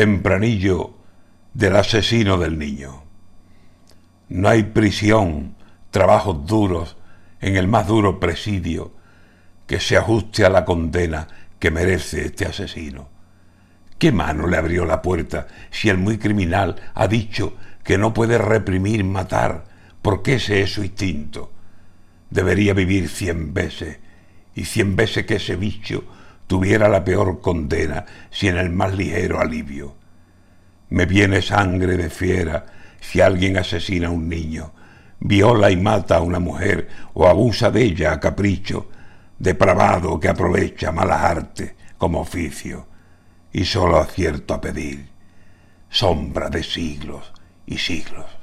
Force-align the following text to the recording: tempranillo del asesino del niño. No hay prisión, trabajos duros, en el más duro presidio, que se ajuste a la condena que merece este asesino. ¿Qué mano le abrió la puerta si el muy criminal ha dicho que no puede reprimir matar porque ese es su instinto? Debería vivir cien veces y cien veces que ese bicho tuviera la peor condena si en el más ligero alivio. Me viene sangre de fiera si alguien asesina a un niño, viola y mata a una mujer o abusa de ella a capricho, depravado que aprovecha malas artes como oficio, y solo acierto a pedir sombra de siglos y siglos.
tempranillo 0.00 0.94
del 1.52 1.76
asesino 1.76 2.38
del 2.38 2.58
niño. 2.58 3.04
No 4.30 4.48
hay 4.48 4.62
prisión, 4.62 5.56
trabajos 5.90 6.46
duros, 6.46 6.96
en 7.38 7.56
el 7.56 7.68
más 7.68 7.86
duro 7.86 8.18
presidio, 8.18 8.92
que 9.66 9.78
se 9.78 9.98
ajuste 9.98 10.46
a 10.46 10.48
la 10.48 10.64
condena 10.64 11.28
que 11.58 11.70
merece 11.70 12.24
este 12.24 12.46
asesino. 12.46 13.10
¿Qué 13.98 14.10
mano 14.10 14.46
le 14.46 14.56
abrió 14.56 14.86
la 14.86 15.02
puerta 15.02 15.48
si 15.70 15.90
el 15.90 15.98
muy 15.98 16.16
criminal 16.16 16.76
ha 16.94 17.06
dicho 17.06 17.58
que 17.84 17.98
no 17.98 18.14
puede 18.14 18.38
reprimir 18.38 19.04
matar 19.04 19.66
porque 20.00 20.36
ese 20.36 20.62
es 20.62 20.72
su 20.72 20.82
instinto? 20.82 21.52
Debería 22.30 22.72
vivir 22.72 23.10
cien 23.10 23.52
veces 23.52 23.98
y 24.54 24.64
cien 24.64 24.96
veces 24.96 25.26
que 25.26 25.34
ese 25.34 25.56
bicho 25.56 26.04
tuviera 26.50 26.88
la 26.88 27.04
peor 27.04 27.40
condena 27.40 28.04
si 28.28 28.48
en 28.48 28.56
el 28.56 28.70
más 28.70 28.92
ligero 28.92 29.38
alivio. 29.38 29.94
Me 30.88 31.06
viene 31.06 31.42
sangre 31.42 31.96
de 31.96 32.10
fiera 32.10 32.66
si 32.98 33.20
alguien 33.20 33.56
asesina 33.56 34.08
a 34.08 34.10
un 34.10 34.28
niño, 34.28 34.72
viola 35.20 35.70
y 35.70 35.76
mata 35.76 36.16
a 36.16 36.22
una 36.22 36.40
mujer 36.40 36.88
o 37.14 37.28
abusa 37.28 37.70
de 37.70 37.84
ella 37.84 38.14
a 38.14 38.18
capricho, 38.18 38.88
depravado 39.38 40.18
que 40.18 40.26
aprovecha 40.26 40.90
malas 40.90 41.22
artes 41.22 41.74
como 41.96 42.18
oficio, 42.18 42.88
y 43.52 43.64
solo 43.64 43.98
acierto 43.98 44.52
a 44.52 44.60
pedir 44.60 45.08
sombra 45.88 46.50
de 46.50 46.64
siglos 46.64 47.32
y 47.64 47.78
siglos. 47.78 48.39